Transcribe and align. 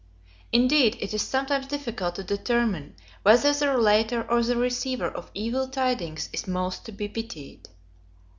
Indeed 0.51 0.97
it 0.99 1.13
is 1.13 1.21
sometimes 1.21 1.67
difficult 1.67 2.15
to 2.15 2.23
determine, 2.23 2.95
whether 3.21 3.53
the 3.53 3.69
relator 3.69 4.27
or 4.31 4.41
the 4.41 4.55
receiver 4.57 5.07
of 5.07 5.29
evil 5.35 5.67
tidings 5.67 6.27
is 6.33 6.47
most 6.47 6.85
to 6.87 6.91
be 6.91 7.07
pitied. 7.07 7.69